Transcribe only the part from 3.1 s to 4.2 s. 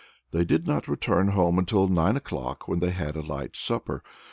a light supper.